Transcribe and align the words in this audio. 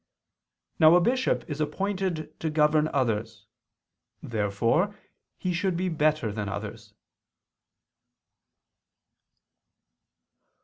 Now 0.79 0.95
a 0.95 0.99
bishop 0.99 1.47
is 1.47 1.61
appointed 1.61 2.33
to 2.39 2.49
govern 2.49 2.87
others. 2.87 3.45
Therefore 4.23 4.97
he 5.37 5.53
should 5.53 5.77
be 5.77 5.89
better 5.89 6.31
than 6.31 6.49
others. 6.49 6.95